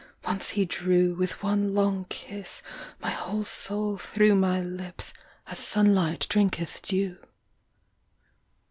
[0.25, 2.63] once he drew With one long kiss,
[3.01, 5.13] my whole soul thro’ My lips,
[5.45, 7.19] as sunlight drinketh dew.